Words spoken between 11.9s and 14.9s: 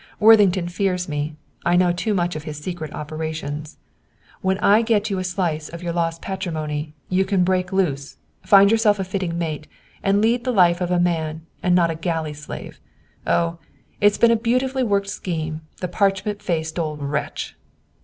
a galley slave. Oh! It has been a beautifully